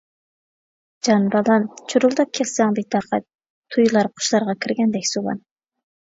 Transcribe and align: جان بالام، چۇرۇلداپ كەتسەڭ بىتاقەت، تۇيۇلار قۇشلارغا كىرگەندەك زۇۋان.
جان 1.07 1.25
بالام، 1.33 1.65
چۇرۇلداپ 1.91 2.31
كەتسەڭ 2.37 2.73
بىتاقەت، 2.79 3.25
تۇيۇلار 3.75 4.09
قۇشلارغا 4.15 4.55
كىرگەندەك 4.65 5.07
زۇۋان. 5.11 5.43